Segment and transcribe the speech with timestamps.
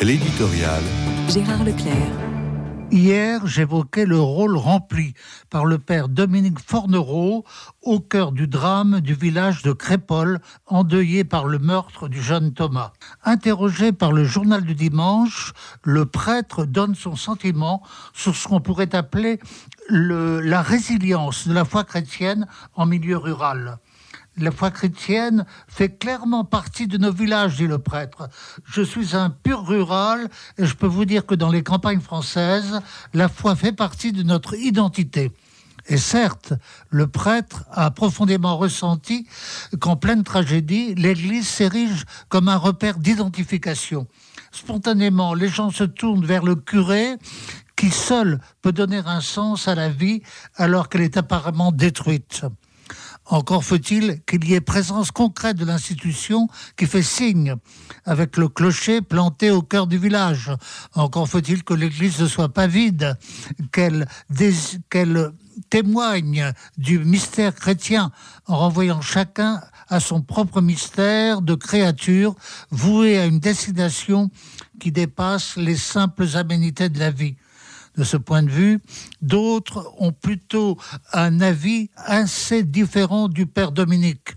[0.00, 0.80] L'éditorial.
[1.28, 2.12] Gérard Leclerc.
[2.92, 5.12] Hier, j'évoquais le rôle rempli
[5.50, 7.44] par le père Dominique Fornereau
[7.82, 12.92] au cœur du drame du village de Crépole, endeuillé par le meurtre du jeune Thomas.
[13.24, 17.82] Interrogé par le journal du dimanche, le prêtre donne son sentiment
[18.14, 19.40] sur ce qu'on pourrait appeler
[19.88, 22.46] le, la résilience de la foi chrétienne
[22.76, 23.78] en milieu rural
[24.38, 28.28] la foi chrétienne fait clairement partie de nos villages, dit le prêtre.
[28.64, 30.28] Je suis un pur rural
[30.58, 32.80] et je peux vous dire que dans les campagnes françaises,
[33.14, 35.32] la foi fait partie de notre identité.
[35.88, 36.52] Et certes,
[36.90, 39.26] le prêtre a profondément ressenti
[39.80, 44.06] qu'en pleine tragédie, l'Église s'érige comme un repère d'identification.
[44.52, 47.16] Spontanément, les gens se tournent vers le curé
[47.76, 50.22] qui seul peut donner un sens à la vie
[50.56, 52.44] alors qu'elle est apparemment détruite.
[53.28, 57.56] Encore faut-il qu'il y ait présence concrète de l'institution qui fait signe
[58.06, 60.50] avec le clocher planté au cœur du village.
[60.94, 63.18] Encore faut-il que l'église ne soit pas vide,
[63.70, 64.06] qu'elle
[65.68, 68.12] témoigne du mystère chrétien
[68.46, 72.34] en renvoyant chacun à son propre mystère de créature
[72.70, 74.30] vouée à une destination
[74.80, 77.36] qui dépasse les simples aménités de la vie
[77.98, 78.80] de ce point de vue.
[79.20, 80.78] D'autres ont plutôt
[81.12, 84.36] un avis assez différent du père Dominique.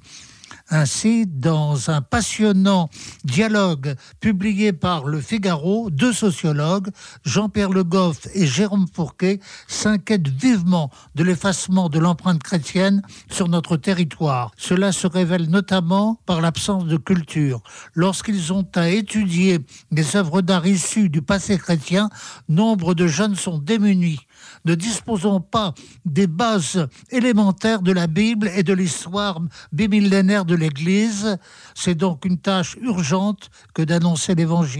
[0.74, 2.90] Ainsi, dans un passionnant
[3.26, 6.88] dialogue publié par Le Figaro, deux sociologues,
[7.26, 13.76] Jean-Pierre Le Goff et Jérôme Fourquet, s'inquiètent vivement de l'effacement de l'empreinte chrétienne sur notre
[13.76, 14.52] territoire.
[14.56, 17.62] Cela se révèle notamment par l'absence de culture.
[17.94, 19.60] Lorsqu'ils ont à étudier
[19.92, 22.10] des œuvres d'art issues du passé chrétien,
[22.48, 24.20] nombre de jeunes sont démunis
[24.66, 25.74] ne disposons pas
[26.06, 29.42] des bases élémentaires de la Bible et de l'histoire
[29.72, 31.38] bimillénaire de l'Église.
[31.76, 34.80] C'est donc une tâche urgente que d'annoncer l'Évangile.